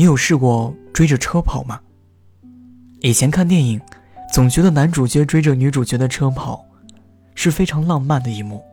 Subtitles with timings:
[0.00, 1.78] 你有试过追着车跑吗？
[3.00, 3.78] 以前看电影，
[4.32, 6.64] 总觉得男主角追着女主角的车跑，
[7.34, 8.64] 是非常浪漫的一幕。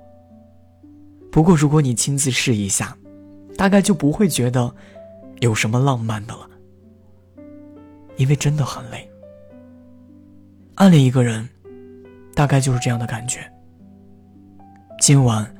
[1.30, 2.96] 不过，如果你亲自试一下，
[3.58, 4.74] 大概就不会觉得
[5.42, 6.50] 有什么浪漫的了，
[8.16, 9.06] 因为真的很累。
[10.76, 11.50] 暗恋一个人，
[12.34, 13.42] 大概就是这样的感觉。
[15.02, 15.54] 今晚，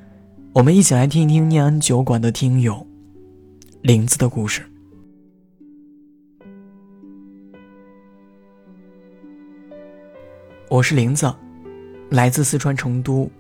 [0.54, 2.88] 我们一起来听一听念安酒馆的听友
[3.82, 4.64] 林子的故事。
[10.70, 11.34] 我是林子，
[12.10, 13.32] 来自四川成都。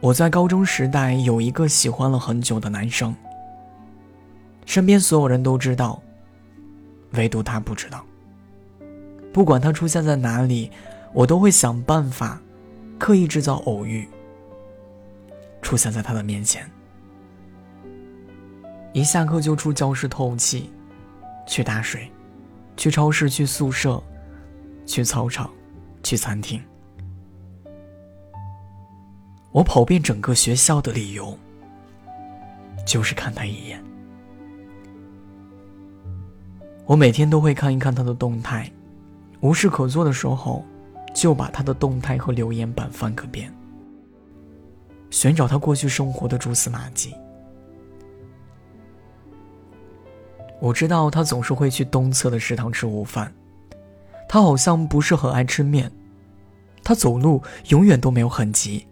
[0.00, 3.14] 我在高中时代有一个喜欢了很久的男生，
[4.66, 6.02] 身边所有人都知道，
[7.12, 8.04] 唯独他不知道。
[9.32, 10.68] 不管他出现在哪里，
[11.12, 12.42] 我都会想办法，
[12.98, 14.08] 刻意制造偶遇，
[15.62, 16.68] 出现在他的面前。
[18.92, 20.72] 一下课就出教室透气，
[21.46, 22.10] 去打水，
[22.76, 24.02] 去超市，去宿舍，
[24.84, 25.48] 去操场。
[26.02, 26.60] 去餐厅，
[29.52, 31.38] 我跑遍整个学校的理由，
[32.86, 33.82] 就是看他一眼。
[36.84, 38.70] 我每天都会看一看他的动态，
[39.40, 40.64] 无事可做的时候，
[41.14, 43.52] 就把他的动态和留言板翻个遍，
[45.10, 47.14] 寻找他过去生活的蛛丝马迹。
[50.60, 53.32] 我知道他总是会去东侧的食堂吃午饭。
[54.32, 55.92] 他好像不是很爱吃面，
[56.82, 58.86] 他走路永远都没有痕迹，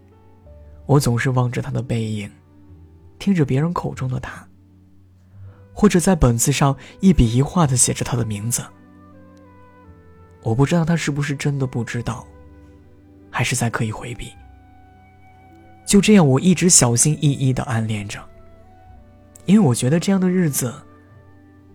[0.85, 2.29] 我总是望着他的背影，
[3.17, 4.47] 听着别人口中的他，
[5.73, 8.63] 或者在本子上一笔一画的写着他的名字。
[10.43, 12.23] 我不知道他是不是真的不知道，
[13.31, 14.31] 还是在刻意回避。
[15.87, 18.23] 就这样，我一直小心翼翼的暗恋着，
[19.47, 20.71] 因为我觉得这样的日子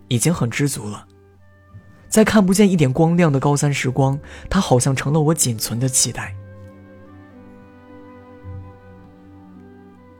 [0.07, 1.05] 已经很知足了。
[2.17, 4.19] 在看不见一点光亮的高三时光，
[4.49, 6.35] 他好像成了我仅存的期待。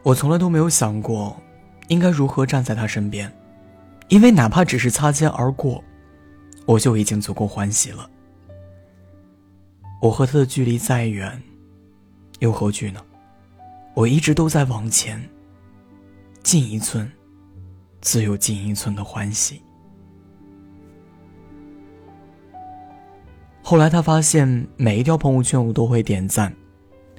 [0.03, 1.41] 我从来都没有想过，
[1.89, 3.35] 应该如何站在他身边，
[4.09, 5.83] 因为哪怕只是擦肩而过，
[6.67, 8.11] 我就已经足够欢喜了。
[10.03, 11.43] 我和他的距离再远，
[12.41, 13.01] 又何惧呢？
[13.95, 15.19] 我一直都在往前。
[16.43, 17.11] 进一寸，
[18.03, 19.63] 自有进一寸的欢喜。
[23.69, 26.55] 后来他发现每一条朋友圈我都会点赞，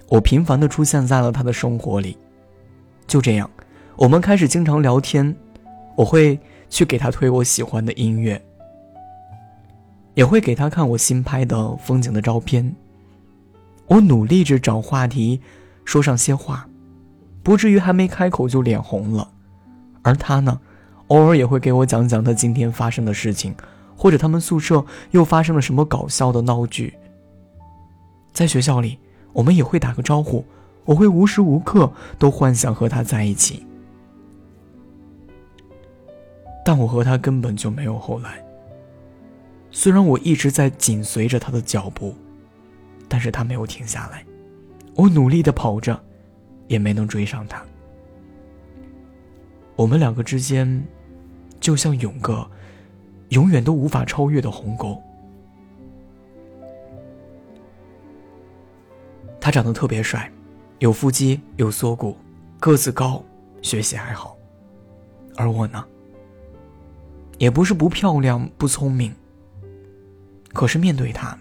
[0.08, 2.18] 我频繁的出现在了他的生活里，
[3.06, 3.50] 就这样，
[3.98, 5.36] 我们开始经常聊天，
[5.98, 8.42] 我会去给他推我喜欢的音乐，
[10.14, 12.74] 也会给他看我新拍的风景的照片。
[13.88, 15.42] 我努力着找话题，
[15.84, 16.66] 说上些话，
[17.44, 19.30] 不至于还没开口就脸红了，
[20.02, 20.58] 而他呢，
[21.08, 23.54] 偶尔也会给我讲讲他今天发生的事情。
[23.98, 26.94] 或者他们宿舍又发生了什么搞笑的闹剧？
[28.32, 29.00] 在学校里，
[29.34, 30.46] 我们也会打个招呼，
[30.86, 33.66] 我会无时无刻都幻想和他在一起。
[36.64, 38.46] 但我和他根本就没有后来。
[39.72, 42.14] 虽然我一直在紧随着他的脚步，
[43.08, 44.24] 但是他没有停下来。
[44.94, 46.00] 我努力的跑着，
[46.68, 47.64] 也没能追上他。
[49.76, 50.86] 我们两个之间，
[51.60, 52.48] 就像永个。
[53.30, 55.02] 永远都无法超越的鸿沟。
[59.40, 60.32] 他长得特别帅，
[60.80, 62.18] 有腹肌，有锁骨，
[62.60, 63.24] 个子高，
[63.62, 64.38] 学习还好。
[65.36, 65.86] 而我呢，
[67.38, 69.14] 也不是不漂亮、不聪明。
[70.54, 71.38] 可是面对他，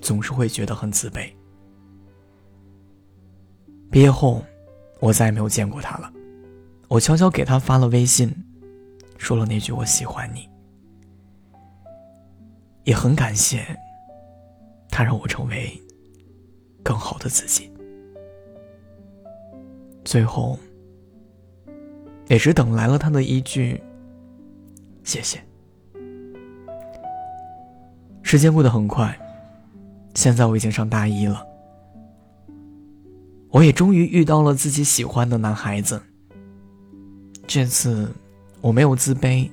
[0.00, 1.30] 总是会觉得很自卑。
[3.90, 4.42] 毕业后，
[5.00, 6.12] 我再也没有见过他了。
[6.88, 8.32] 我悄悄给他发了微信，
[9.18, 10.48] 说了那句“我喜欢你”。
[12.86, 13.66] 也很感谢
[14.88, 15.70] 他，让我成为
[16.82, 17.70] 更好的自己。
[20.04, 20.56] 最后，
[22.28, 23.82] 也只等来了他的一句
[25.02, 25.42] “谢谢”。
[28.22, 29.18] 时间过得很快，
[30.14, 31.44] 现在我已经上大一了，
[33.50, 36.00] 我也终于遇到了自己喜欢的男孩子。
[37.48, 38.08] 这次，
[38.60, 39.50] 我没有自卑，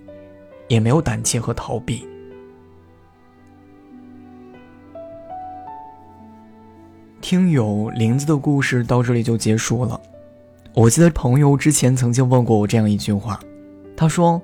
[0.68, 2.08] 也没有胆怯和逃避。
[7.24, 10.00] 听友林子的故事到这里就结束了。
[10.74, 13.40] 我记得朋友之前曾经问过我这样一句话，
[13.96, 14.42] 他说：“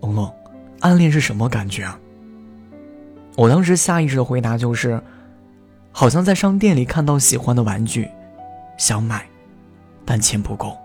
[0.00, 0.34] 龙龙，
[0.80, 2.00] 暗恋是什么感觉啊？”
[3.36, 4.98] 我当时下意识的回答就是，
[5.92, 8.08] 好像在商店里看到喜欢的玩具，
[8.78, 9.26] 想买，
[10.06, 10.78] 但钱不够，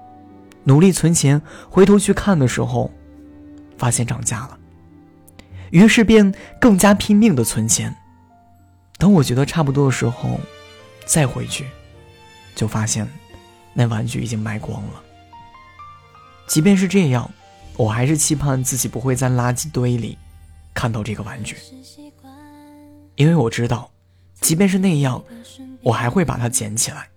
[0.65, 2.91] 努力存钱，回头去看的时候，
[3.77, 4.57] 发现涨价了。
[5.71, 7.95] 于是便更加拼命的存钱。
[8.97, 10.37] 等我觉得差不多的时候，
[11.05, 11.67] 再回去，
[12.55, 13.07] 就发现
[13.73, 15.03] 那玩具已经卖光了。
[16.47, 17.29] 即便是这样，
[17.77, 20.17] 我还是期盼自己不会在垃圾堆里
[20.73, 21.57] 看到这个玩具，
[23.15, 23.91] 因为我知道，
[24.41, 25.23] 即便是那样，
[25.81, 27.07] 我还会把它捡起来。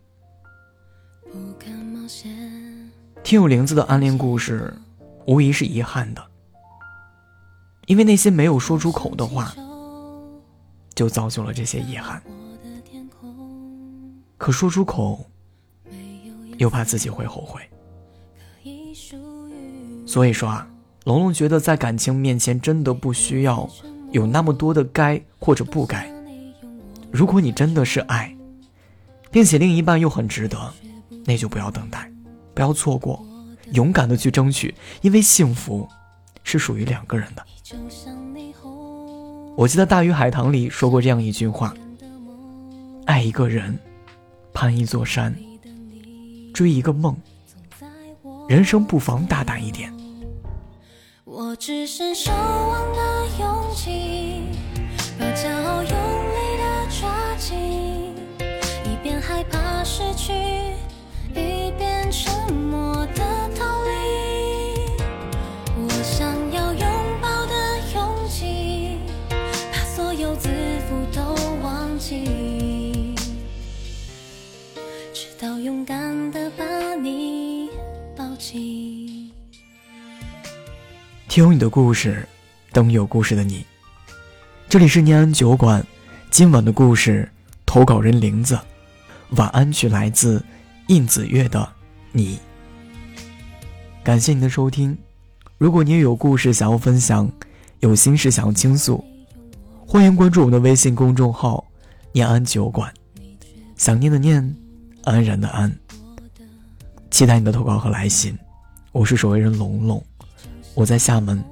[3.22, 4.74] 听友玲子的暗恋故事，
[5.26, 6.26] 无疑是遗憾的，
[7.86, 9.54] 因为那些没有说出口的话。
[10.94, 12.20] 就造就了这些遗憾，
[14.38, 15.26] 可说出口，
[16.56, 17.60] 又怕自己会后悔。
[20.06, 20.66] 所以说啊，
[21.04, 23.68] 龙龙觉得在感情面前真的不需要
[24.12, 26.10] 有那么多的该或者不该。
[27.10, 28.34] 如果你真的是爱，
[29.30, 30.72] 并且另一半又很值得，
[31.26, 32.10] 那就不要等待，
[32.54, 33.22] 不要错过，
[33.72, 35.86] 勇敢的去争取，因为幸福
[36.44, 37.44] 是属于两个人的。
[39.56, 41.74] 我记得《大鱼海棠》里说过这样一句话
[43.06, 43.78] ：“爱一个人，
[44.60, 45.32] 攀一座山，
[46.52, 47.16] 追一个梦，
[48.48, 49.94] 人生不妨大胆一点。”
[51.22, 54.42] 我只剩守望的勇气，
[55.16, 57.56] 把骄傲用力的抓紧，
[58.82, 60.32] 一边害怕失去，
[75.40, 76.64] 到勇敢的把
[76.96, 77.70] 你
[78.16, 79.30] 抱紧。
[81.28, 82.26] 听你的故事，
[82.72, 83.64] 等有故事的你。
[84.68, 85.86] 这里是念安酒馆，
[86.28, 87.30] 今晚的故事
[87.64, 88.58] 投稿人玲子，
[89.36, 90.44] 晚安曲来自
[90.88, 91.68] 印子月的
[92.10, 92.40] 你。
[94.02, 94.98] 感谢你的收听，
[95.56, 97.30] 如果你也有故事想要分享，
[97.78, 99.04] 有心事想要倾诉。
[99.86, 101.64] 欢迎关注我们的微信公众号
[102.10, 102.92] “念安酒馆”，
[103.78, 104.56] 想念的念，
[105.04, 105.74] 安然的安。
[107.10, 108.38] 期待你的投稿和来信。
[108.92, 110.04] 我是守卫人龙龙，
[110.74, 111.44] 我在厦门，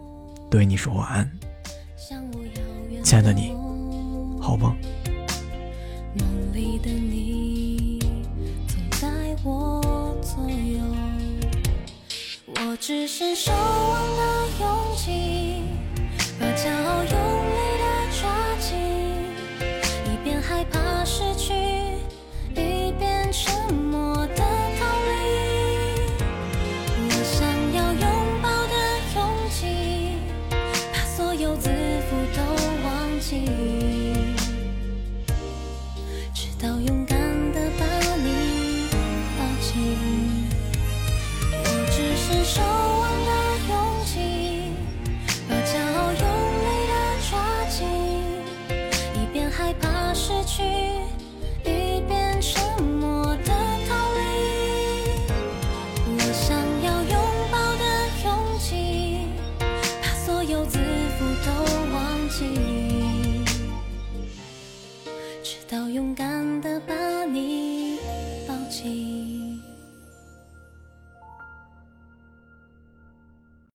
[0.51, 1.31] 对你说晚安。
[3.05, 3.53] 亲爱的你，
[4.41, 4.75] 好吗？
[6.15, 8.01] 梦里的你
[8.67, 10.81] 总在我左右，
[12.57, 15.63] 我只剩守望的勇气，
[16.41, 17.17] 把骄傲用。
[17.57, 17.66] 害